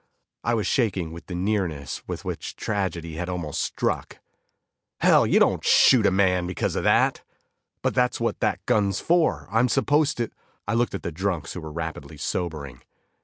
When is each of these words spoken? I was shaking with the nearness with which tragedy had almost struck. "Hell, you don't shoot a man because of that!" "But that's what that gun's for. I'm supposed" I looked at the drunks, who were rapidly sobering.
I 0.43 0.55
was 0.55 0.65
shaking 0.65 1.11
with 1.11 1.27
the 1.27 1.35
nearness 1.35 2.01
with 2.07 2.25
which 2.25 2.55
tragedy 2.55 3.17
had 3.17 3.29
almost 3.29 3.61
struck. 3.61 4.17
"Hell, 5.01 5.27
you 5.27 5.39
don't 5.39 5.63
shoot 5.63 6.07
a 6.07 6.09
man 6.11 6.47
because 6.47 6.75
of 6.75 6.83
that!" 6.85 7.21
"But 7.83 7.93
that's 7.93 8.19
what 8.19 8.39
that 8.39 8.65
gun's 8.65 8.99
for. 8.99 9.47
I'm 9.51 9.69
supposed" 9.69 10.19
I 10.67 10.73
looked 10.73 10.95
at 10.95 11.03
the 11.03 11.11
drunks, 11.11 11.53
who 11.53 11.61
were 11.61 11.71
rapidly 11.71 12.17
sobering. 12.17 12.81